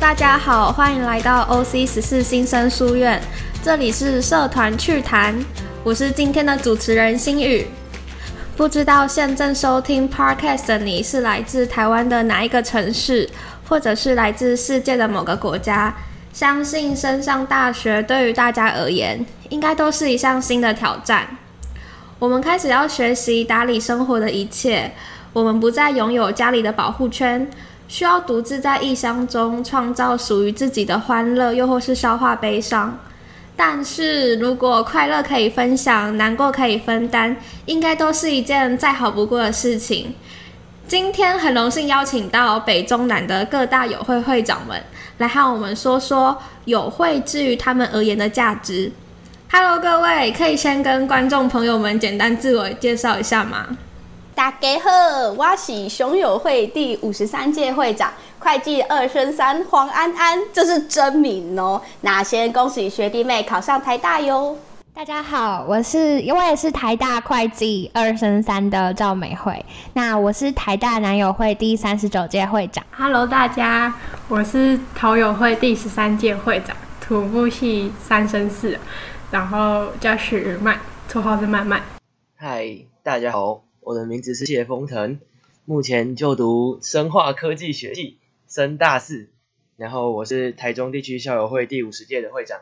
[0.00, 3.20] 大家好，欢迎来到 OC 十四新生书院，
[3.62, 5.38] 这里是社团趣谈，
[5.84, 7.66] 我是今天的主持人心宇。
[8.56, 13.28] 不知道现正收听 Podcast 的你是来自台湾的哪一个城市，
[13.68, 15.94] 或者是来自世界的某个国家？
[16.32, 21.36] 相信升上大学对于大家而言，应该都是一项新的挑战。
[22.18, 24.92] 我们开始要学习打理生活的一切，
[25.34, 27.48] 我们不再拥有家里的保护圈。
[27.90, 32.96] 需要独自在异乡中创造属于自己的欢乐，又或是消化悲伤。
[33.56, 40.14] 但是如果快乐可以分享，难过可以分担，应该都是一件再好不过的事情。
[40.86, 44.80] 今天很荣幸邀请到北中南的各大友会会长们，
[45.18, 48.92] 来和我们说说友会至于他们而言的价值。
[49.50, 53.66] Hello，各位，可以先跟观众朋友们简单自我介绍一下吗？
[54.40, 61.78] 大家好，我是熊友会第五十三届会长会计二升三黄安安，这是真名哦。
[62.00, 64.56] 那先恭喜学弟妹考上台大哟。
[64.94, 69.62] 大家好，我是我也是台大会计二升三的赵美惠。
[69.92, 72.82] 那我是台大男友会第三十九届会长。
[72.96, 73.92] Hello，大家，
[74.26, 78.78] 我是陶友会第十三届会长，土木系三升四，
[79.30, 80.78] 然后叫许曼，
[81.10, 81.82] 绰号是曼曼。
[82.38, 82.64] 嗨，
[83.02, 83.69] 大家好。
[83.82, 85.18] 我的名字是谢风腾，
[85.64, 89.28] 目前就读生化科技学系，升大四。
[89.76, 92.60] 然后我是台中地区校友会第五十届的会长，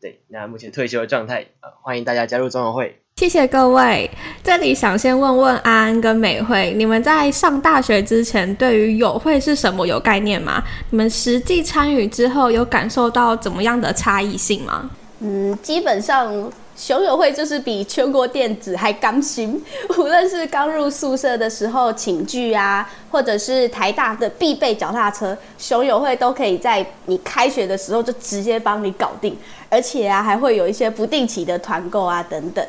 [0.00, 3.00] 对，那目前退休的状态，呃，欢迎大家加入中友会。
[3.16, 4.08] 谢谢各位。
[4.44, 10.62] 这里想先问问安安跟美惠，你们在上大学之前，对于友会是什么有概念吗？
[10.90, 14.90] 你们实际参与之后，有感受到怎么样的差异性吗？
[15.20, 16.52] 嗯，基本上。
[16.78, 19.60] 熊友会就是比全国电子还刚新，
[19.98, 29.36] 无论是刚入宿舍的时候寝具啊，或者是台大的必备脚踏车，熊友会都可以在你开学的时候就直接帮你搞定，
[29.68, 32.64] 而且啊还会有一些不定期的团购啊等等。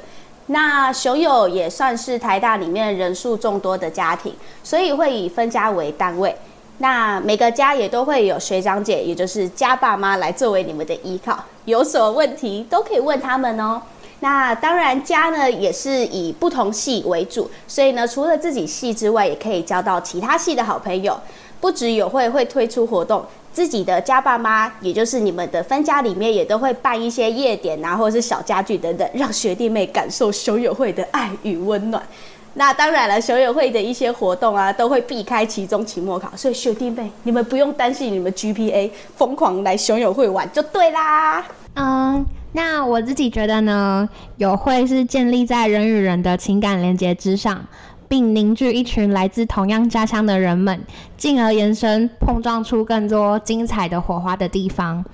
[0.47, 4.33] 那熊友也算是台大里面人数众多的家庭，
[4.63, 6.35] 所以会以分家为单位。
[6.79, 13.79] 那每个家也都会有学长姐，也就是家爸妈来作为你们的依靠，有什么问题都可以问他们哦。
[14.21, 21.17] 那当然，家呢也是以不同系为主，所以呢，除了自己系之外，也可以交到其他系的好朋友。
[21.61, 23.21] 不止友会会推出活动，
[23.51, 32.01] 自己的家爸妈，也就是你们的分家里面，也都会办一些夜点啊，或者是小家具等等，让学弟妹感受熊友会的爱与温暖。
[32.55, 41.45] 那当然了，熊友会的一些活动啊，都会避开期中、期末考，所以学弟妹你们不用担心你们 GPA，疯狂来熊友会玩就对啦。
[41.75, 42.25] 嗯。
[42.51, 47.63] 那我自己觉得呢，友会是建立在人与人的情感连接之上，
[48.07, 50.81] 并凝聚一群来自同样家乡的人们，
[51.15, 55.05] 进而延伸碰撞出更多精彩的火花的地方。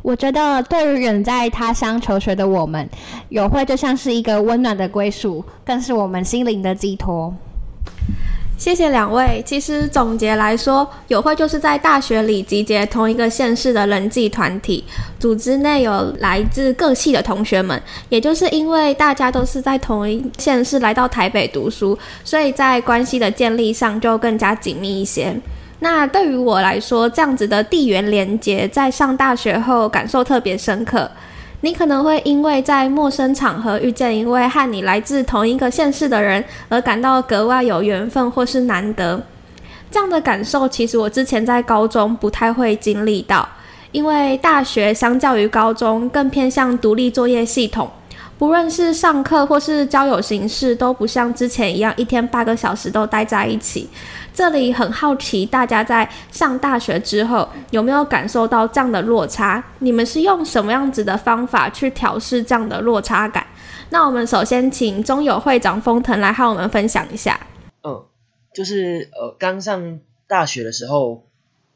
[0.00, 2.88] 我觉得对于远在他乡求学的我们，
[3.28, 7.34] 友会就像是一个温暖的归属，更是我们心灵的寄托。
[8.58, 9.40] 谢谢两位。
[9.46, 14.82] 其实总结来说，友会就是在大学里集结同一个县市的人际团体，
[15.20, 17.80] 组织内有来自各系的同学们。
[18.08, 25.32] 也就是因为大家都是在同一县市来到台北读书，所以在关系的建立上就更加紧密一些。
[25.78, 31.08] 那对于我来说，这样子的地缘连接，在上大学后感受特别深刻。
[31.60, 39.20] 你可能会因为在陌生场合遇见一位和你来自同一个县市的人，而感到格外有缘分或是难得。
[39.90, 43.48] 这样的感受，其实我之前在高中不太会经历到，
[43.90, 47.90] 因为大学相较于高中更偏向独立作业系统。
[48.38, 53.90] 不论是上课或是交友形式，都不像之前一样一天八个小时都待在一起。
[54.32, 59.62] 这里很好奇，大家在上大学之后有没有感受到这样的落差？
[59.80, 63.44] 你们是用什么样子的方法去调试这样的落差感？
[63.90, 67.40] 那我们首先请中友会长封腾来和我们分享一下。
[67.82, 68.04] 嗯，
[68.54, 69.98] 就是呃，刚上
[70.28, 71.24] 大学的时候，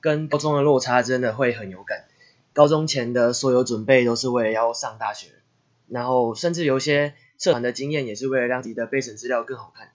[0.00, 2.04] 跟高中的落差真的会很有感。
[2.52, 5.26] 高中前的所有准备都是为了要上大学。
[5.92, 9.92] 然后甚至有些社团的经验，也是为了让自己的备审资料更好看。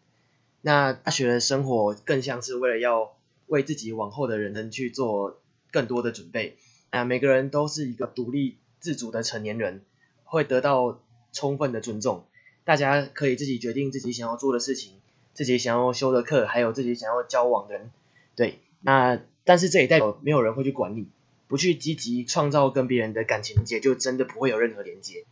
[0.61, 3.15] 那大学的生活更像是为了要
[3.47, 5.39] 为自己往后的人生去做
[5.71, 6.57] 更多的准备。
[6.91, 9.81] 啊，每个人都是一个独立自主的成年人，
[10.23, 11.01] 会得到
[11.33, 12.25] 充分的尊重。
[12.63, 14.93] 大家可以自己决定自己想要做的事情，
[15.33, 17.89] 自己想要修的课，还有自己想要交往的人。
[18.35, 21.07] 对，那但是这也代表没有人会去管你，
[21.47, 25.25] 不去积极创造跟别人的感情连接，就真的不会有任何连接。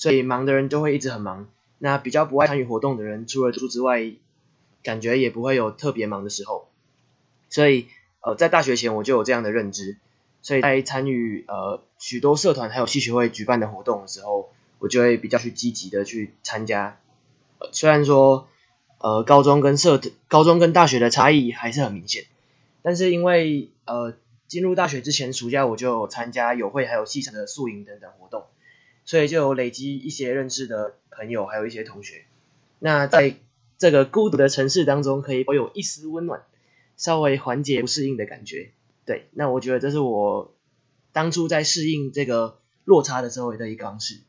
[0.00, 4.12] 所以忙的人就会一直很忙，那比较不爱参与活动的人，除了读书之外，
[4.82, 6.70] 感觉也不会有特别忙的时候。
[7.50, 7.86] 所以，
[8.22, 9.98] 呃，在大学前我就有这样的认知。
[10.40, 16.98] 所以在参与呃许多社团还有戏学会举办的活动的时候，我就会比较去积极的去参加。
[17.70, 18.48] 虽然说
[18.96, 22.24] 呃高中跟社高中跟大学的差异还是很明显，
[22.80, 24.14] 但是因为呃
[24.48, 28.44] 进入大学之前暑假我就参加友会还有系城的宿营等等活动，
[29.10, 32.26] 所以就有累积一些认识的朋友还有一些同学。
[32.78, 33.34] 那在
[33.76, 36.42] 这个孤独的城市当中，可以保有一丝温暖，
[36.96, 38.70] 稍微缓解不适应的感觉。
[39.04, 40.54] 对，那我觉得这是我
[41.10, 44.20] 当初在适应这个落差的时候的一个方式。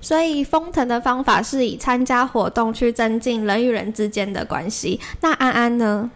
[0.00, 4.98] 所以封腾的方法是以参加活动去增进人与人之间的关系。
[5.20, 6.10] 那安安呢？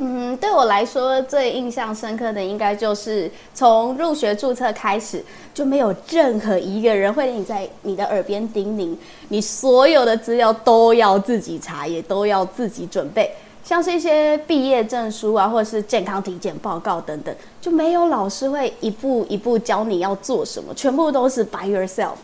[0.00, 8.96] 嗯，对我来说最印象深刻的，应该就是从入学注册开始，就没有任何一个人会你在你的耳边叮咛，
[9.28, 13.32] 你所有的资料都要自己查，也都要自己准备，
[13.64, 22.14] 像是一些毕业证书啊，或者是健康体检报告等等，就没有老师会一步一步教你要做什么，全部都是 by yourself。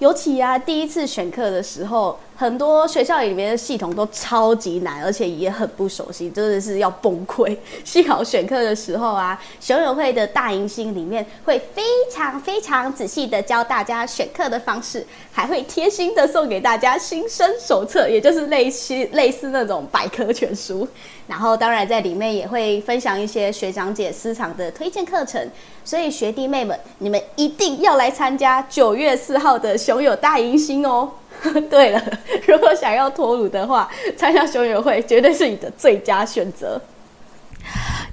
[0.00, 2.18] 尤其啊，第一次选课的时候。
[2.36, 7.56] 很多学校里面的系统都超级难，而且也很不熟悉，真的是要崩溃。
[7.82, 20.86] 幸好选课的时候啊，熊友会的大迎新里面会非常非常仔细的教大家选课的方式，还会贴心的送给大家新生手册，也就是类似 类似那种百科全书。
[21.26, 25.50] 然后当然在里面也会分享一些学长姐私藏的推荐课程，
[25.82, 31.10] 所以学弟妹们，你们一定要来参加九月四号的熊友大迎新哦。
[31.70, 32.02] 对了，
[32.46, 36.80] 如果想要脱乳的话，参加熊友会绝对是你的最佳选择。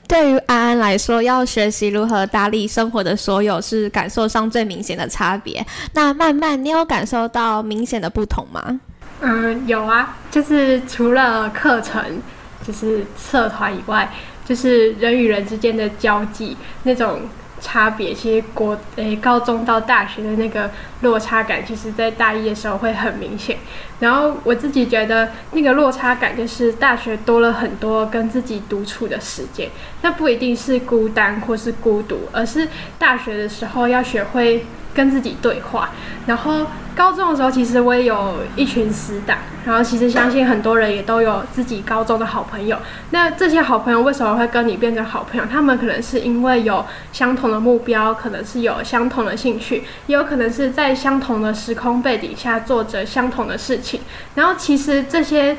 [0.07, 5.65] 对于安安来说，要学习如何打理生活的所有，是感受上最明显的差别。
[5.93, 8.79] 那慢慢，你有感受到明显的不同吗？
[9.21, 12.21] 嗯，有啊，就是除了课程，
[12.65, 14.11] 就是社团以外，
[14.45, 17.21] 就是人与人之间的交际那种。
[17.65, 20.69] 差别其实国诶高中到大学的那个
[21.03, 23.57] 落差感，其实在大一的时候会很明显。
[23.99, 29.69] 然后我自己觉得那个落差感，就是大学多了很多跟自己独处的时间。
[30.01, 32.67] 那不一定是孤单或是孤独，而是
[32.97, 34.65] 大学的时候要学会。
[34.95, 35.89] 跟自己对话，
[36.27, 42.77] 然后高中的时候，其实我也有一群死党，然后其实相信很多人也都有自己高中的好朋友。
[43.09, 45.47] 那这些好朋友为什么会跟你变成好朋友？
[45.51, 54.01] 他们可能是因为有相同的目标，可能是有相同的兴趣，也有可能是在相同的时空背景下做着相同的事情。
[54.35, 55.57] 然后其实这些。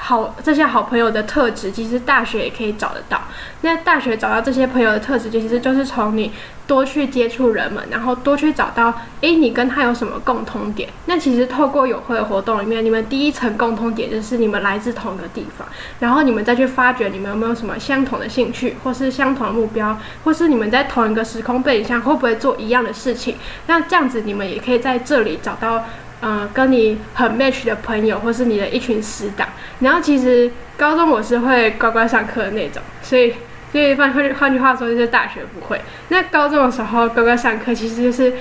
[0.00, 3.20] 好，这些好朋友的特质，其实大学也可以找得到。
[3.62, 6.32] 那大学找到这些朋友的特质，其实就是从你
[6.68, 10.88] 多去接触人们，然后多去找到，诶，你跟他有什么共通点？
[11.06, 15.66] 那其实透过友会的活动里面，你们第一层共通点就是你们来自同一个地方，
[15.98, 23.36] 然后你们再去发掘你们有没有什么相同的兴趣，或是相同的目标，或是你们在同一个时空背景下会不会做一样的事情？
[23.66, 25.84] 那这样子你们也可以在这里找到。
[26.20, 29.46] 嗯，跟你很 match 的朋友，或是你的一群死党。
[29.78, 33.32] 然后其实高中我是会乖乖上课的那种，所以
[33.72, 35.80] 所以换换换句话说，就是大学不会。
[36.08, 38.34] 那高中的时候乖乖上课，其实就是。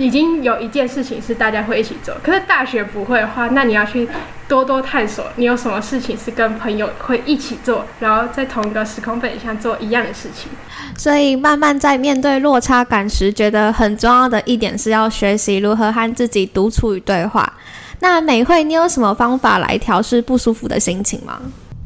[0.00, 4.08] 已经有一件事情是大家会一起做，可是大学不会的话，那你要去
[4.46, 10.52] 多多探索，你有什么事情是跟朋友会一起做，然后在同一个时空背景下做一样的事情。
[10.96, 17.52] 所以慢慢在面对落差感时，觉得很重要的一点是要学习如何和自己独处与对话。
[17.98, 21.40] 那美惠，你有什么方法来调试不舒服的心情吗？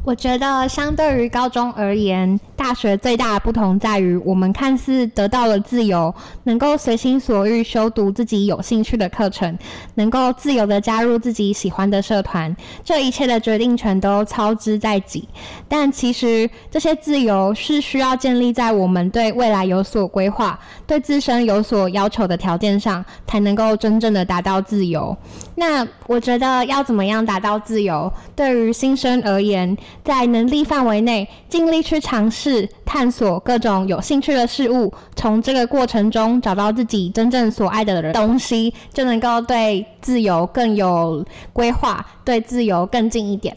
[0.05, 9.57] 我觉得相对于高中而言，大学最大的不同在于，我们看似得到了自由，能够随心所欲修读自己有兴趣的课程，
[9.95, 15.25] 能够自由的加入自己喜欢的社团，这一切的决定权都操之在己。
[15.69, 25.15] 但其实这些自由是需要建立在我们对未来有所规划、对自身有所要求的条件上，才能够真正的达到自由。
[25.55, 28.11] 那我觉得要怎么样达到自由？
[28.35, 43.55] 对于新生而言，在能力范围内，尽力去尝试探索各种有兴趣的事物，从这个过程中找到自己真正所爱的东西，就能够对自由更有规划，对自由更近一点。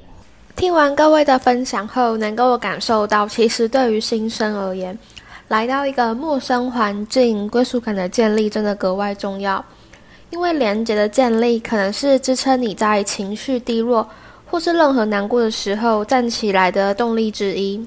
[0.54, 4.98] 听完各位的分享后，能够感受到，其实对于新生而言，
[5.48, 9.64] 来到一个陌生环境，归属感的建立真的格外重要。
[10.36, 14.06] 因为连接的建立，可能是支撑你在情绪低落
[14.44, 17.82] 或是任何难过的时候站起来的动力之一。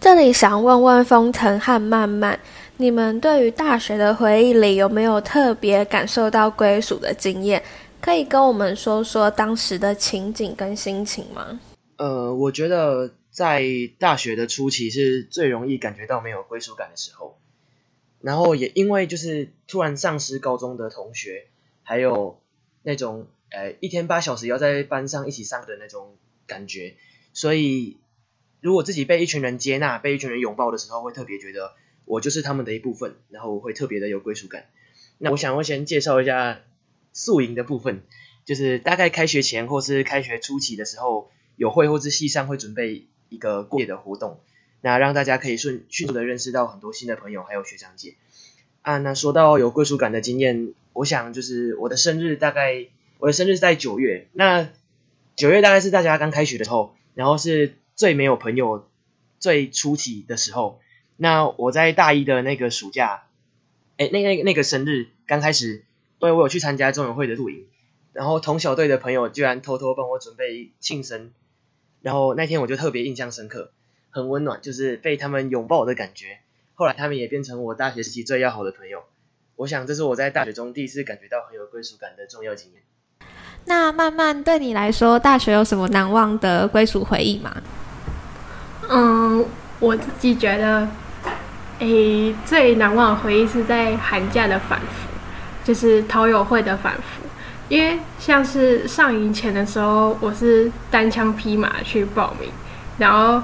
[0.00, 2.36] 这里想问问风腾和曼曼，
[2.76, 7.62] 你们对于大学的回忆里有没有特别感受到归属的经验？
[8.00, 11.60] 可以跟我们说说当时的情景跟心情吗？
[11.98, 13.62] 呃，我觉得在
[14.00, 17.38] 大学的初期是最容易感觉到没有归属感的时候，
[18.20, 21.46] 然后也因为就是突然丧失高中的同学，
[21.82, 22.40] 还有
[22.82, 26.96] 那种呃一天八小时要在班上一起上的那种感觉，
[27.32, 27.98] 所以
[28.60, 34.66] 如果自己被一群人接纳、被一群人拥抱的时候，会特别觉得我就是他们的一部分，然后我会特别的有归属感。
[35.18, 36.60] 那我想我先介绍一下
[37.12, 38.02] 宿营的部分，
[38.44, 43.06] 就是大概开学前或是开学初期的时候，有会或是系上会准备。
[43.30, 44.40] 一个过夜的活动，
[44.80, 48.14] 那让大家可以顺迅速的认识到很多新的朋友，还有学长姐
[48.82, 48.98] 啊。
[48.98, 52.86] 那说到有归属感的经验，我想就是我的生日，大概
[53.18, 54.68] 我的生日是在九月，那
[55.36, 58.88] 九月大概是大家刚开学的时候，然后是最没有朋友、
[59.38, 60.80] 最初期的时候。
[61.16, 63.24] 那我在大一的那个暑假，
[63.96, 65.82] 哎，那个那个生日刚开始，
[66.20, 67.66] 对我有去参加中友会的露营，
[68.12, 71.32] 然后同小队的朋友居然偷偷帮我准备庆生。
[72.00, 73.72] 然后那天我就特别印象深刻，
[74.10, 76.38] 很温暖，就是被他们拥抱的感觉。
[76.74, 79.04] 后来他们也变成我大学时期最要好的朋友。
[79.56, 82.82] 我想这是我在大学中第一次感觉到很有归属感的重要经验。
[83.64, 87.56] 那慢慢对你来说，大学有什么难忘的归属回忆吗？
[88.88, 89.44] 嗯，
[89.80, 90.88] 我自己觉得，
[91.80, 95.08] 诶，最难忘的回忆是在寒假的反复，
[95.64, 97.26] 就是陶友会的反复。
[97.68, 102.50] 因为像是上营前的时候，我是单枪匹马去报名，
[102.96, 103.42] 然后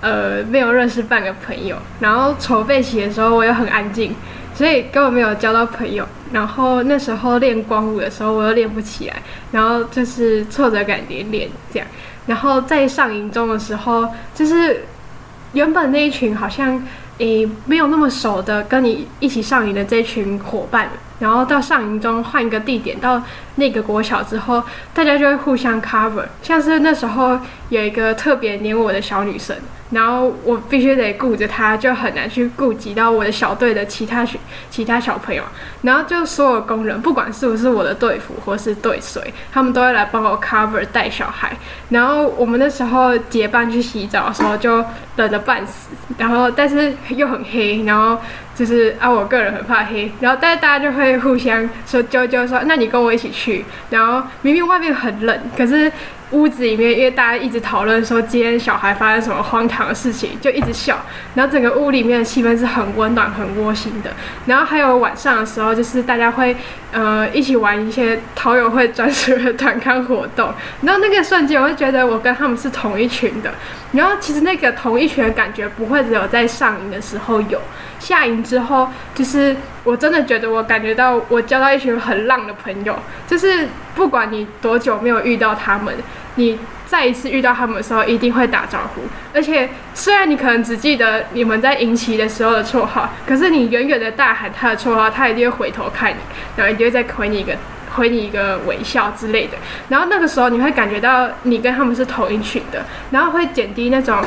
[0.00, 4.14] 呃没有认识半个朋友，然后筹备期的时候我又很安静，
[4.54, 6.06] 所以根本没有交到朋友。
[6.32, 11.88] 然后那时候练光舞的时候我又练不起来，然后就是挫折感连连这样。
[12.26, 14.84] 然后在上营中的时候，就是
[15.54, 16.86] 原本那一群好像
[17.18, 20.90] 诶没有那么熟的跟你一起上营的这群伙伴。
[21.20, 23.22] 然后到上营中换一个地点，到
[23.54, 24.62] 那个国小之后，
[24.92, 26.24] 大家就会互相 cover。
[26.42, 29.56] 像是那时候有一个特别黏我的小女生。
[29.90, 34.38] 然后我必须得顾着她，就很难去顾及到我的小队的其他学
[34.70, 35.42] 其他小朋友。
[35.82, 41.56] 然后就所有工人，不管是不是我的队服或是队谁，他们都会来帮我 cover 带小孩。
[41.88, 44.76] 然后我们那时候结伴去洗澡的时候，就
[45.16, 45.88] 冷得半死。
[46.18, 48.16] 然后但是又很黑，然后
[48.60, 50.12] 就是啊，我个人很怕黑。
[50.20, 53.64] 然后但是大家就会互相说啾啾说，那你跟我一起去。
[53.88, 55.90] 然后明明外面很冷，可是。
[56.32, 61.04] 屋子里面，因为大家一直讨论说今天小孩发生什么荒唐的事情，就一直笑。
[61.34, 64.12] 然后整个屋里面的气氛是很温暖、很窝心的。
[64.46, 66.54] 然后还有晚上的时候，就是大家会
[66.92, 70.54] 呃一起玩一些陶友会专属的团康活动。
[70.82, 73.52] 然后那个瞬间，我会觉得我跟他们是同一群的。
[73.90, 77.60] 然后其实那个同一群的感觉不会只有在上营的时候有，
[78.00, 79.54] 下营之后，就是
[79.84, 85.94] 我真的觉得我感觉到我交到一群很浪的朋友，就是不管你多久没有遇到他们。
[86.36, 89.02] 你再一次遇到他们的时候，一定会打招呼。
[89.34, 96.16] 而且，虽然你可能只记得你们在迎旗的时候的绰号，可是你远远的大喊他的绰号，他一定会回头看你，
[96.56, 97.56] 然后一定会再回你一个
[97.96, 99.58] 回你一个微笑之类的。
[99.88, 104.22] 然后那个时候，你会感觉到你跟他们是同一群的，然后会减低那种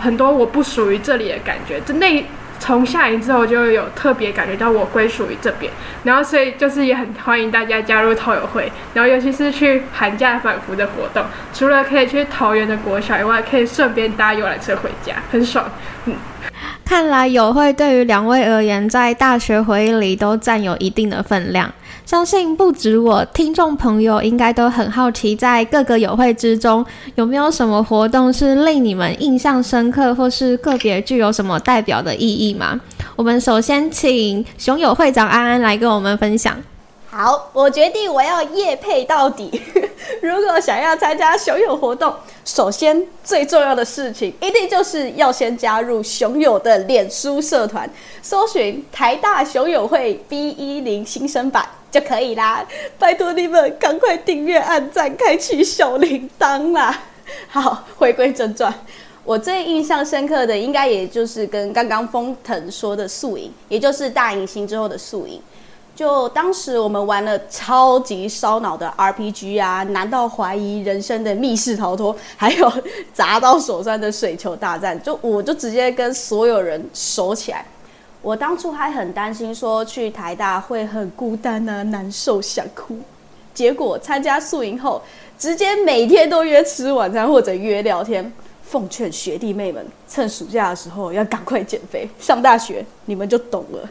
[0.00, 1.80] 很多我不属于这里的感觉。
[1.80, 2.24] 就那。
[2.58, 5.72] 从下营之后就有特别感觉到我归属于这边，
[6.04, 11.24] 然后所以就是也很欢迎大家加入陶友会，然后尤其是去寒假反复的活动，
[11.54, 15.70] 除了可以去桃园的国小以外，可以顺便搭游览车回家，很爽。
[16.06, 16.14] 嗯，
[16.84, 21.72] 看来友会对于两位而言，在大学回忆里都占有一定的分量。
[22.08, 26.82] 相信不止我，听众朋友应该都很好奇，在各个友会之中，
[27.16, 32.80] 有没有什么活动是令你们印象深刻，或是个别具有什么代表的意义吗？
[33.14, 36.56] 我们首先请熊友会长安安来跟我们分享。
[37.10, 39.60] 好，我决定我要夜配到底。
[40.22, 42.10] 如果想要参加熊友活动，
[42.42, 47.90] 首先最重要的事情，一定就是要先加入熊友的脸书社团，
[48.22, 51.66] 搜寻台大熊友会 B 一零新生版。
[51.90, 52.66] 就可以啦，
[52.98, 57.02] 拜托你们赶快订阅、按赞、开启小铃铛啦！
[57.48, 58.72] 好，回归正传，
[59.24, 65.40] 我最印象深刻的应该也就是跟刚刚封腾说的宿影，也就是大影星之后的宿影。
[65.94, 72.72] 就当时我们玩了超级烧脑的 RPG 啊，难到怀疑人生的密室逃脱， 还有
[73.12, 77.66] 砸到手上的水球大战，就我就直接跟所有人守起来。
[78.20, 82.98] 我当初还很担心，说去台大会很孤单啊，难受想哭。
[83.54, 85.02] 结果参加宿营后，
[85.38, 88.32] 直接每天都约吃晚餐或者约聊天。
[88.62, 93.88] 奉劝学弟妹们，趁暑假的时候要赶快减肥，上大学你们就懂了。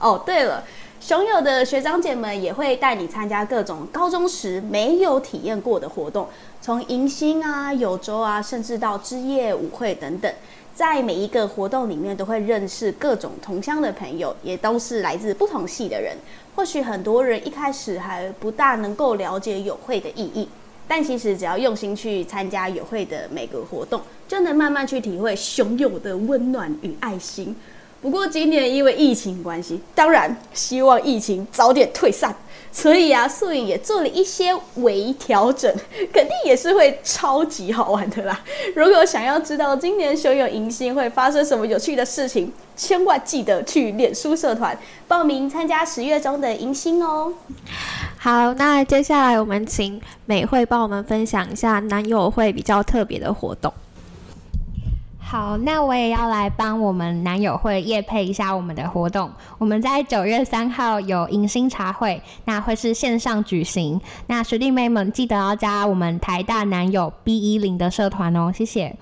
[0.00, 0.64] 哦，对了，
[1.00, 6.26] 熊友的学长姐们也会带你参加各种高中时没有体验过的活动，
[6.60, 10.32] 从迎新啊、有周啊，甚至到之夜舞会等等。
[10.76, 16.14] 在每一个活动里面，都会认识各种同乡的朋友，也都是来自不同系的人。
[16.54, 20.46] 或许很多人一开始还不大能够了解友会的意义，
[20.86, 27.56] 但其实只要用心去参加友会的每个活动，就能慢慢去体会熊友的温暖与爱心。
[28.06, 32.32] 不过今年因为疫情关系，当然希望疫情早点退散。
[32.70, 35.74] 所以啊，素影也做了一些微调整，
[36.12, 38.40] 肯定也是会超级好玩的啦。
[38.76, 47.32] 如果想要知道今年熊友迎新会发生什么有趣的事情，千万记得去脸书社团报名参加十月中的迎新哦。
[48.18, 53.72] 好，那接下来我们请美惠帮我们分享一下男友会比较特别的活动。
[55.28, 59.28] 好，那我也要来帮我们男友会夜配一下我们的活动。
[59.58, 64.00] 我们在九月三号有迎新茶会，那会是线上举行。
[64.28, 68.96] 那学弟妹们记得要加我们台大男友 B 一零的社团哦，谢谢。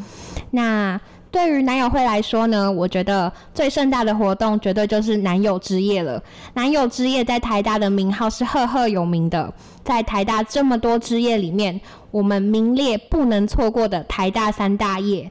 [0.52, 0.98] 那
[1.30, 6.22] 对于男友会来说呢，我觉得最盛大的活动绝对就是男友之夜了。
[6.54, 9.52] 男友之夜在台大的名号是赫赫有名的，
[9.84, 11.78] 在台大这么多之夜里面，
[12.10, 15.30] 我们名列不能错过的台大三大夜。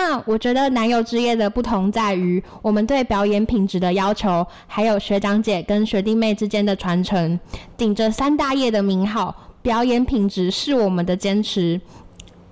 [0.00, 7.38] 那我觉得男友之夜的不同在于，我们对表演品质的要求，还有学长姐跟学弟妹之间的传承。
[7.76, 11.80] 顶着三大业的名号，表演品质是我们的坚持。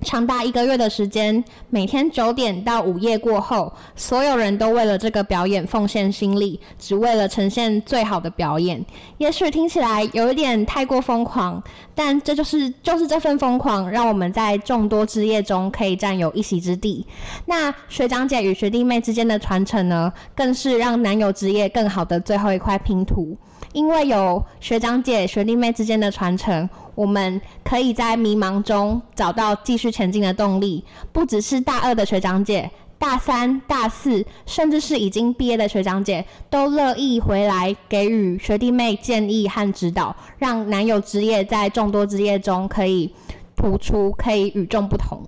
[0.03, 8.85] 长达一个月的时间，每天九点到午夜过后，所有人都为了这个表演奉献心力，只为了呈现最好的表演。
[9.19, 11.61] 也许听起来有一点太过疯狂，
[11.95, 17.05] 但这就是就是这份疯狂，让我们在众多之夜中可以占有一席之地。
[17.47, 23.37] 那学长姐与学弟妹之间的传承呢，更是让男友之夜更好的最后一块拼图。
[23.73, 30.85] 因为有学长姐、学弟妹之间的传承，我们可以在迷茫中找到继续前进的动力。
[31.13, 43.13] 不只是大二的学长姐，大三、大四，甚至是已经毕业的学长姐，都乐意回来给予学弟妹建议和指导，让男友之夜在众多之夜中可以
[43.55, 45.21] 突出，可以与众不同。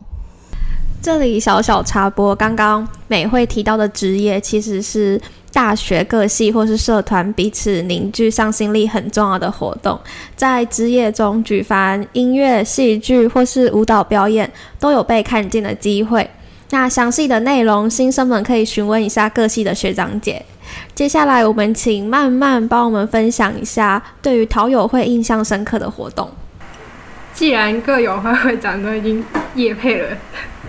[1.00, 5.20] 这里小小插播，刚刚美惠提到的职业其实是。
[5.58, 9.98] 大学各系或是社团彼此凝聚向心力很重要的活动，
[10.36, 16.30] 在之夜中举凡音乐、戏剧或是舞蹈表演，都有被看见的机会。
[16.70, 20.40] 那详细的内容，新生们可以询问一下各系的学长姐。
[20.94, 26.30] 接下来，我们请慢慢帮我们分享一下对于陶友会印象深刻的活动。
[27.34, 29.24] 既然各友会会长都已经
[29.56, 30.16] 夜配了，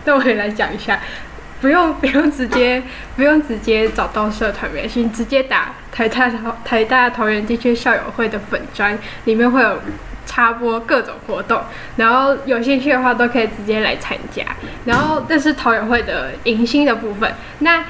[0.06, 1.00] 那我也来讲一下。
[1.62, 2.82] 不用 不用直接
[3.16, 6.32] 不用直接找到社团微信，直接打台大
[6.64, 9.80] 台大桃园地区校友会的粉专，里面会有
[10.26, 11.62] 插播各种活动，
[11.96, 14.44] 然后有兴趣的话都可以直接来参加。
[14.86, 17.34] 然后这是桃友会的迎新的部分。
[17.60, 17.84] 那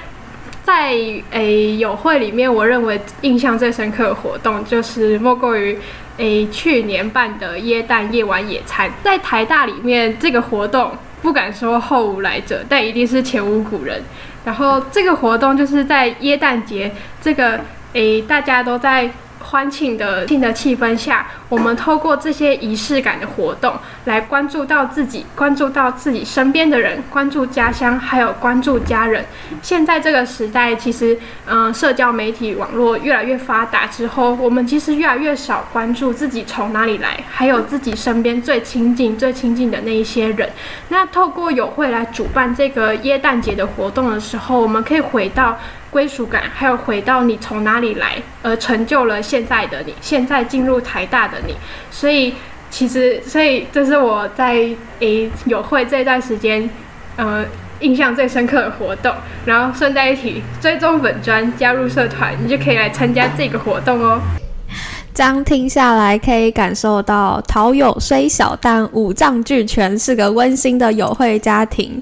[0.63, 0.95] 在
[1.31, 5.77] 诶友会里面，我认为印象最深刻的活动就是莫过于
[6.17, 10.97] 诶去年办的椰蛋夜晚野餐，在台大里面这个活动。
[11.21, 14.03] 不敢说后无来者，但一定是前无古人。
[14.45, 17.61] 然后这个活动就是在耶诞节，这个
[17.93, 19.09] 诶大家都在。
[19.39, 23.73] 欢庆的庆的气氛下，我们透过这些仪式感的活动，
[24.05, 29.25] 来关注到自己，关注到自己身边的人，关注家乡，还有关注家人。
[29.61, 40.49] 现在这个时代，其实，嗯，社交媒体网络越来越发达之后，我们其实越来越少关注自己从哪里来，还有自己身边最亲近、最亲近的那一些人。
[40.89, 45.57] 那透过友会来主办这个耶诞节的活动的时候，我们可以回到。
[45.89, 51.55] 归属感，还有回到你从哪里来，而成就了现在的你，现在进入台大的你。
[51.89, 52.33] 所以，
[52.69, 54.67] 其实，所以这是我在
[54.99, 56.69] 诶友会这段时间，
[57.15, 57.43] 呃，
[57.79, 59.13] 印象最深刻的活动。
[59.45, 64.21] 然后顺带一提，追踪本专，加入社团，你就可以来参加这个活动哦。
[65.11, 72.01] 这样听下来，可以感受到陶友虽小，但五脏俱全，是个温馨的友会家庭。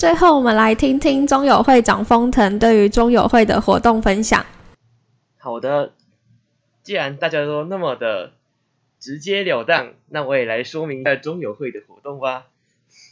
[0.00, 4.46] 最后，我们来听听中友会长封腾对于中友会的活动分享。
[5.36, 5.92] 好的，
[6.82, 8.32] 既然大家都那么的
[8.98, 12.46] 直截了当，那我也来说明一下中友会的活动吧。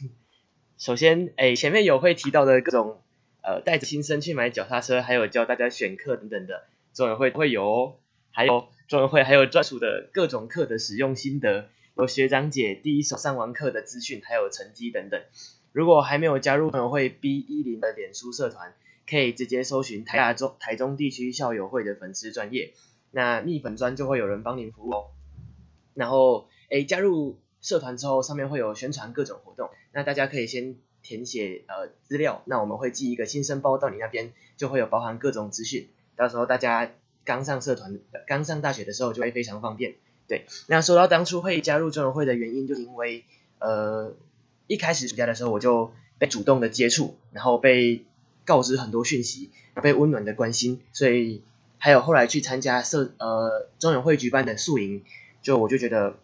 [0.79, 2.99] 首先，哎，前面有会提到的各种
[3.43, 6.63] 呃带着新生去买脚踏车，还有教大家选课等等的，
[6.95, 7.93] 中友会会有哦。
[8.31, 15.21] 还有中友会还有专属的各种课的使用心得，有学长姐第一手上完课的资讯，还有成绩等等。
[15.71, 18.73] 如果还没有加入友会 B 一零的脸书社团，
[19.09, 22.73] 可以直接搜寻台大中台中地区校友会的粉丝专业，
[23.11, 25.05] 那蜜粉专就会有人帮您服务哦。
[25.93, 36.91] 然后，诶，加入社团之后，上面会有宣传各种活动，那大家可以先填写呃资料，那我们会寄一个新生包到你那边，就会有包含各种资讯，到时候大家
[37.25, 39.95] 刚上社团、刚上大学的时候就会非常方便。
[40.27, 43.25] 对，那说到当初会加入中友会的原因，就因为
[43.57, 44.13] 呃
[44.69, 48.05] 一开始暑假的时候我就被主动的接触，然后被
[48.45, 49.49] 告知很多讯息，
[49.81, 51.41] 被温暖的关心，所以
[51.79, 55.03] 还有后来去参加社呃中友会举办的宿营，
[55.41, 56.17] 就我就觉得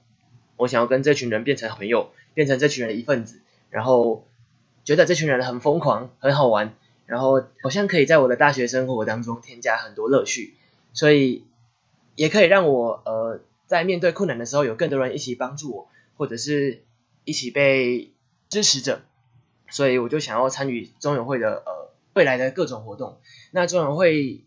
[0.57, 4.27] 我想要跟这群人变成朋友，变成这群人的一份子，然后
[4.83, 6.75] 觉得这群人很疯狂，很好玩，
[7.07, 10.53] 然后好像可以在我的大学生活当中添加很多乐趣，
[10.93, 11.43] 所以
[12.15, 13.41] 也可以让我呃。
[13.67, 16.83] 在面对困难的时候，有更多人一起帮助我，或者是
[17.23, 18.11] 一起被
[18.49, 19.01] 支持者，
[19.69, 23.17] 所以我就想要参与中友会的呃未来的各种活动。
[23.51, 24.41] 那中友会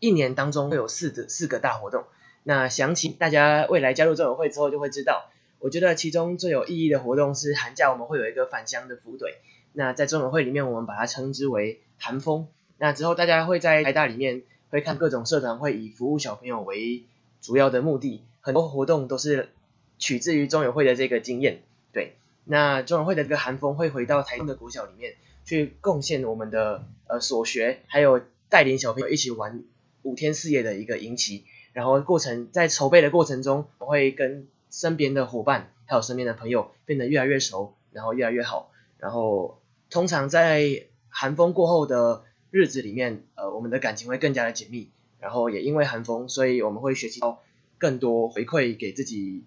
[0.00, 2.04] 一年当中会有四个四个大活动，
[2.42, 5.30] 那详情大家未来加入中友会之后就会知道。
[5.58, 9.38] 我觉得其中最有意义的活动是寒假我们会有一个返乡的服队，
[9.72, 12.48] 那在中友会里面我们把它称之为寒风。
[12.78, 17.04] 那之后大家会在台大里面会看各种社团会以服务小朋友为
[17.40, 18.22] 主要的目的。
[18.40, 19.50] 很多活动都是
[19.98, 22.16] 取自于中友会的这个经验，对。
[22.44, 29.64] 那中友会的这个寒风会回到台中的国小里面去贡献我们的呃所学，还有带领小朋友一起玩
[30.02, 31.44] 五天四夜的一个营期。
[31.72, 38.70] 然后过程在筹备的过程中，我会跟身边的伙伴还有身边的朋友变得越来越熟，然后越来越好。
[38.98, 44.90] 然后通常在寒风过后的日子里面，呃，我们的感情会更加的紧密。
[45.20, 47.42] 然后也因为寒风，所以我们会学习到。
[47.78, 49.42] 更多回馈给自己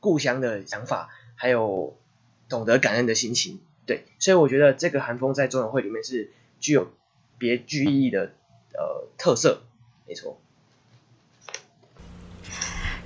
[0.00, 1.96] 故乡的想法，还有
[2.50, 6.90] 懂得感恩的心情，对，所以我觉得这个寒风在中友会里面是具有
[7.38, 8.32] 别具意义的
[8.74, 9.62] 呃特色，
[10.06, 10.38] 没错。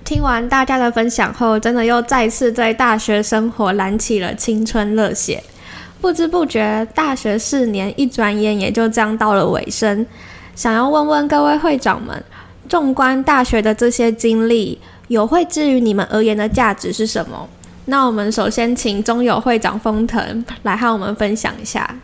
[0.04, 5.42] 听完大家的分享后，真的又再次在大学生活燃起了青春热血，
[6.00, 10.06] 不知不觉大学四年一转眼也就这样到了尾声，
[10.54, 12.24] 想要问问各位会长们。
[12.66, 17.48] 纵观大学的这些经历，有会至于你们而言的价值是什么？
[17.86, 22.00] 那我们首先请中友会长封腾来和我们分享一下。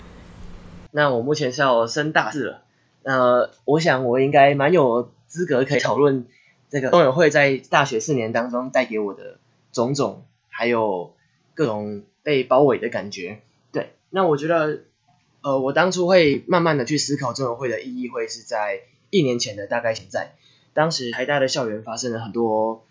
[0.90, 2.62] 那我目前是要升大四了，
[3.02, 6.26] 那我想我应该蛮有资格可以讨论
[6.68, 9.38] 这个中友会在大学四年当中带给我的
[9.72, 11.14] 种种，还有
[11.54, 13.40] 各种被包围的感觉。
[13.72, 14.80] 对，那我觉得，
[15.42, 20.32] 呃，我当初会慢慢的去思考中友会的意义，会是在一年前的大概现在。
[20.74, 22.82] 当时台大的校园发生了很多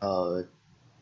[0.00, 0.44] 呃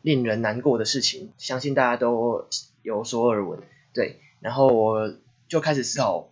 [0.01, 2.47] 令人难过的事情，相信大家都
[2.81, 3.59] 有所耳闻。
[3.93, 5.13] 对，然后我
[5.47, 6.29] 就开始思考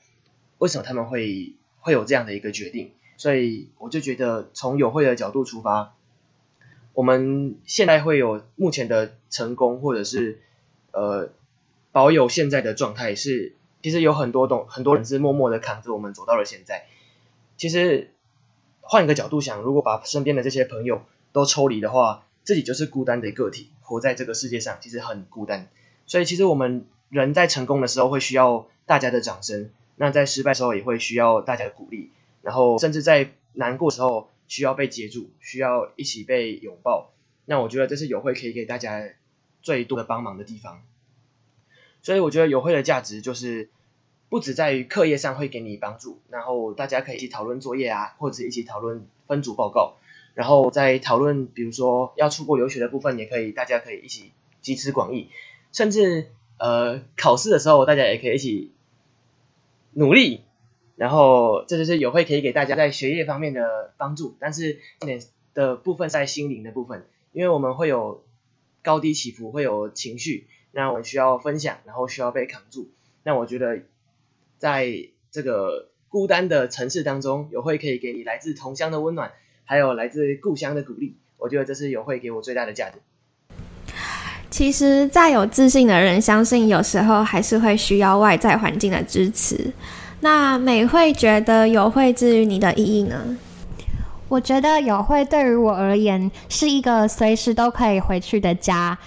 [0.58, 5.96] 为什么他们会会有这样的一个决定，所以我就觉得从友会的角度出发，
[6.94, 10.42] 我们现在会有目前的成功，或者是
[10.92, 11.30] 呃
[11.92, 16.88] 保有现在的状态，是其实有很多东很多人是默默的扛着我们走到了现在，
[17.58, 18.12] 其实。
[18.82, 25.68] 换一个角度想，如果把身边的这些朋友都抽离的话，自己就是孤单的个体，活在这个世界上其实很孤单。
[26.06, 37.12] 所以其实我们人在成功的时候会需要大家的掌声，那在失败的时候也会需要大家的鼓励，然后甚至在难过时候需要被接住，需要一起被拥抱。
[37.46, 39.10] 那我觉得这是友会可以给大家
[39.62, 40.82] 最多的帮忙的地方。
[42.02, 43.70] 所以我觉得友会的价值就是。
[44.32, 49.96] 不止在于课业上会给你帮助，然后大家可以一起讨论作业啊，或者一起讨论分组报告，
[50.34, 55.30] 然后在讨论比如说要出国留学的部分，也可以大家可以一起集思广益，
[55.72, 58.72] 甚至呃考试的时候大家也可以一起
[59.94, 60.42] 努力，
[60.96, 65.22] 然后这就是友会可以给大家在学业方面的帮助，但是重点
[65.54, 68.24] 的部分在心灵的部分，因为我们会有
[68.84, 72.90] 高低起伏，会有情绪，那我们需要分享，然后需要被扛住，
[73.24, 73.82] 那我觉得。
[74.60, 79.32] 在这个孤单的城市当中，友会可以给你来自同乡的温暖，
[79.70, 81.16] 还有来自故乡的鼓励。
[81.38, 82.96] 我觉得这是友会给我最大的价值。
[84.50, 89.72] 其实，再有自信的人，相信有时候还是会需要外在环境的支持。
[90.22, 93.38] 那美惠觉得友会之于你的意义呢？
[94.28, 98.98] 我觉得友会对于我而言是一个随时都可以回去的家。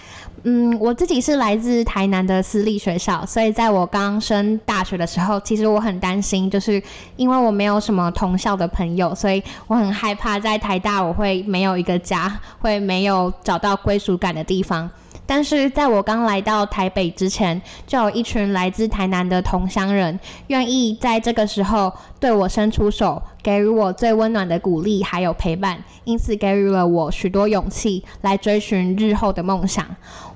[0.45, 6.83] 嗯，我自己是来自台南的私立学校，所以在我刚升大学的时候，其实我很担心，就是
[7.15, 14.89] 因为我没有什么同校的朋友，所以我很害怕在台大我会没有一个家，会没有找到归属感的地方。
[15.25, 29.87] 但是在我刚来到台北之前，就有一群来自台南的同乡人，愿意在这个时候对我伸出手，给予我最温暖的鼓励还有陪伴，因此给予了我许多勇气来追寻日后的梦想。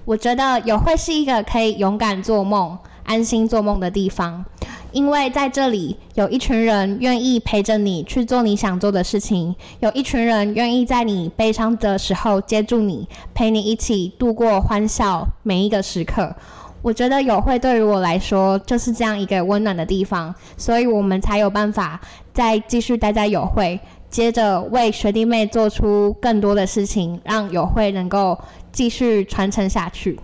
[0.08, 4.46] 我觉得友会是一个可以勇敢做梦、安心做梦的地方。
[4.94, 16.34] 因为在这里有一群人愿意陪着你去做你想做的事情，有一群人愿意在你悲伤的时候接住你，陪你一起度过欢笑每一个时刻。
[16.82, 22.00] 我觉得友会对于我来说就是这样一个温暖的地方，所以我们才有办法
[22.34, 23.78] 再继续待在友会，
[24.10, 28.40] 接着为学弟妹做出更多的事情，让友会能够
[28.78, 30.20] 继续传承下去。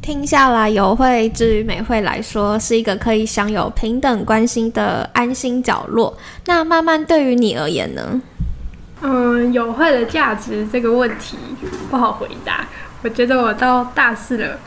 [0.00, 6.16] 听下来，友会至于美惠来说是一个可以享有平等关心的安心角落。
[6.46, 8.22] 那慢慢对于你而言呢？
[9.02, 11.36] 嗯，友会的价值这个问题
[11.90, 12.66] 不好回答。
[13.02, 14.58] 我觉得我到大四了，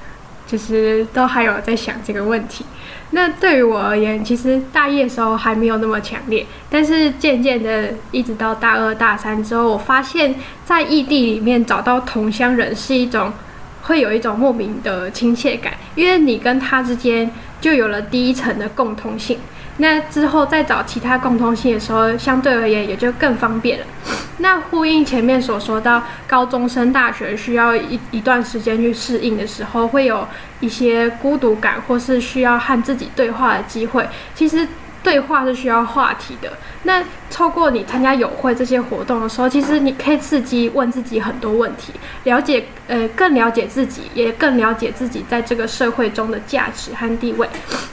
[0.47, 2.65] 其实都还有在想这个问题。
[3.11, 10.33] 那对于我而言，其实大一的时候还没有那么强烈，但是渐渐的，一直到大二、大三之后，我发现，
[10.65, 13.31] 在异地里面找到同乡人是一种。
[13.83, 17.31] 会有一种莫名的亲切感，因为你跟他之间
[17.61, 19.39] 就有了第一层的共通性。
[19.77, 23.85] 那之后再找其他共通性的时候，相对而言也就更方便了。
[24.39, 30.27] 那呼应前面所说到，高中生大学需要一一段时间去适应的时候，会有
[30.59, 34.07] 一些孤独感，或是需要和自己对话的机会。
[34.35, 34.67] 其实。
[35.03, 36.51] 对话是需要话题的。
[36.83, 47.47] 那透过你参加友会这些活动的时候，其实你可以刺激问自己很多问题，了解呃更了解自己，也更了解自己在这个社会中的价值和地位。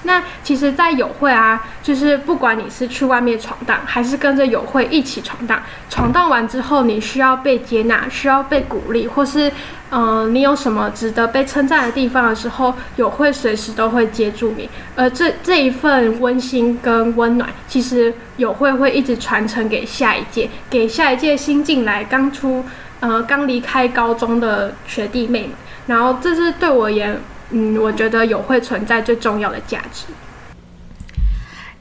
[0.04, 9.50] 那其实，在友会啊，就是不管你是去外面闯荡，还是跟着友会一起闯荡，闯荡完之后，你需要被接纳，需要被鼓励，或是。
[9.96, 14.68] 嗯，你有什么值得被称赞的地方的时候，友会随时都会接住你。
[14.96, 22.64] 而这这一份温馨跟温暖，其实友会会一直传承给下一届，给下一届新进来、刚出
[23.00, 25.50] 呃刚离开高中的学弟妹们。
[25.86, 27.20] 然后，这是对我而言，
[27.50, 30.06] 嗯，我觉得友会存在最重要的价值。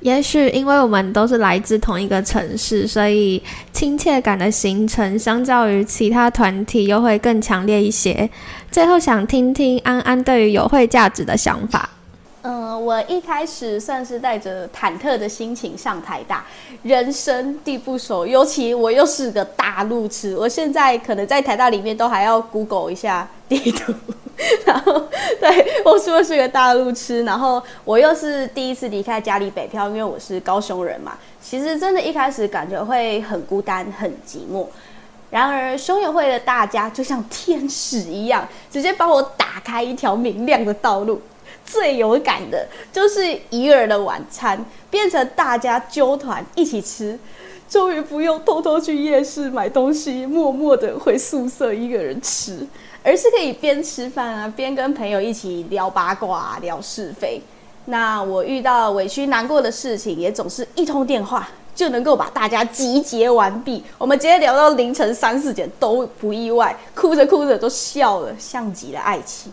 [0.01, 8.29] 也许因为我们都是来自同一个城市，所以亲切感的形成相较于其他团体又会更强烈一些。
[8.69, 11.89] 最后想听听安安对于友会价值的想法。
[12.45, 16.43] 嗯，我一开始算是带着忐忑的心情上台大，
[16.83, 23.93] 人生地不熟，尤其我又是个大路痴，我现在可能在台大里面都还要 Google 一下地图。
[24.65, 25.07] 然后，
[25.39, 31.13] 对我说是个大路痴，然后我又是第一次离开家里北漂，因为我是高雄人嘛。
[31.41, 34.65] 其实真的，一开始感觉会很孤单、很寂寞。
[35.29, 41.21] 然而，兄友会的大家就像天使一样，直接帮我打开一条明亮的道路。
[41.65, 47.17] 最有感的就是一儿的晚餐，变成大家揪团一起吃，
[47.69, 52.67] 终于不用偷偷去夜市买东西，默默的回宿舍一个人吃。
[53.05, 57.41] 而是可以边吃饭啊，边跟朋友一起聊八卦、聊是非。
[57.87, 63.83] 那我遇到委屈难过的事情，也总是一通电话就能够把大家集结完毕。
[63.97, 69.51] 我们直接聊到凌晨三四点都不意外，哭着哭着都笑了，像极了爱情。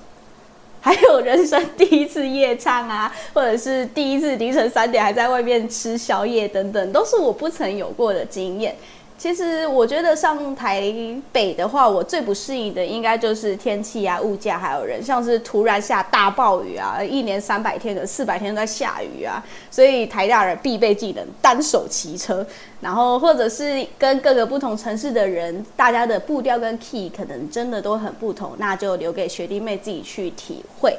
[0.81, 8.75] 还有人生第一次夜唱啊， 或者是第一次凌晨三点还在外面吃宵夜等等，都是我不曾有过的经验。
[9.21, 10.83] 其实我觉得上台
[11.31, 22.47] 北的话，我最不适应的应该就是天气啊、物价还有人，像是突然下大暴雨啊，一年三百天的四百天都在下雨啊，所以台大人必备技能单手骑车，
[22.81, 30.97] 然后或者是跟各个不同城市的人，大家的步调跟 key 可能真的都很不同，那就留给学弟妹自己去体会。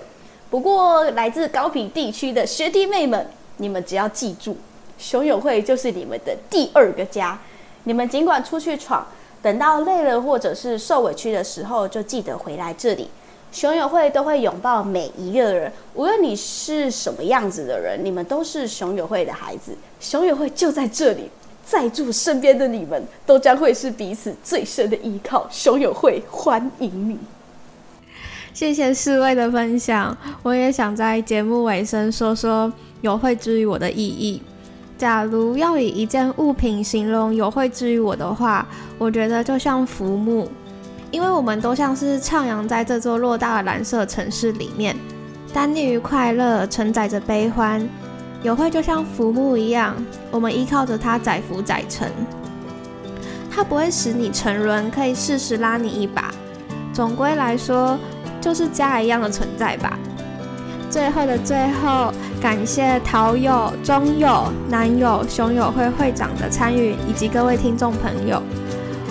[0.52, 3.26] 不过来自高平地区的学弟妹们，
[3.58, 4.56] 你们只要记住，
[5.00, 7.36] 熊友会就是你们的第二个家。
[7.84, 9.06] 你们尽管出去闯，
[9.42, 13.10] 等到累了或者是受委屈的时候，就记得回来这里。
[13.52, 19.74] 熊友会都会拥抱每一个人，无论你是什么样子的人，你们都是熊友会的孩子。
[20.00, 21.30] 熊友会就在这里，
[21.66, 25.46] 在住身边的你们，都将会是彼此最深的依靠。
[25.52, 27.18] 熊友会欢迎你。
[28.54, 34.42] 谢谢四位的分享，我也想在节目尾声说说友会之于我的意义。
[35.02, 38.64] 假如要以一件物品形容友会之于我的话，
[39.00, 40.48] 我觉得就像浮木，
[41.10, 44.96] 因为我们都像是徜徉在这座偌大的蓝色城市里面，
[45.52, 47.82] 单溺于快乐，承载着悲欢。
[48.44, 49.96] 友会就像浮木一样，
[50.30, 52.08] 我们依靠着它载浮载沉，
[53.50, 56.32] 它不会使你沉沦，可以适时拉你一把。
[56.94, 57.98] 总归来说，
[58.40, 59.98] 就是家一样的存在吧。
[60.92, 68.42] 最后的最后，感谢陶友、中友、南友、熊友会会长的参与，以及各位听众朋友。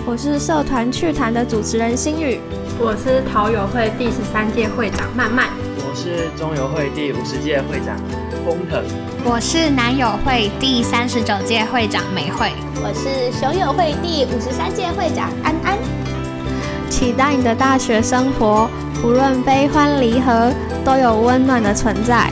[0.04, 2.40] 我是社团趣谈的主持人心宇，
[2.76, 7.96] 我是陶友会第十三届会长曼曼，我是中友会第五十届会长
[8.44, 8.82] 工藤，
[9.24, 12.50] 我是南友会第三十九届会长美惠，
[12.82, 15.78] 我是熊友会第五十三届会长安安。
[16.90, 18.68] 期待你的大学生活，
[19.04, 20.52] 无论悲欢离合，
[20.84, 22.28] 都有温暖的存在。